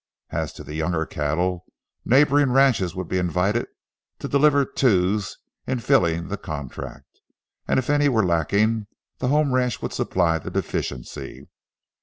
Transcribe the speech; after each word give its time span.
As 0.31 0.51
to 0.53 0.63
the 0.63 0.73
younger 0.73 1.05
cattle, 1.05 1.63
neighboring 2.05 2.51
ranches 2.51 2.95
would 2.95 3.07
be 3.07 3.19
invited 3.19 3.67
to 4.17 4.27
deliver 4.27 4.65
twos 4.65 5.37
in 5.67 5.77
filling 5.79 6.27
the 6.27 6.37
contract, 6.37 7.19
and 7.67 7.77
if 7.77 7.87
any 7.87 8.09
were 8.09 8.25
lacking, 8.25 8.87
the 9.19 9.27
home 9.27 9.53
ranch 9.53 9.79
would 9.79 9.93
supply 9.93 10.39
the 10.39 10.49
deficiency. 10.49 11.47